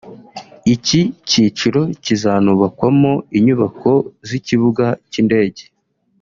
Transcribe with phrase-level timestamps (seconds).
[0.73, 3.91] Iki cyiciro kizanubakwamo inyubako
[4.27, 5.63] z’ikibuga cy´indege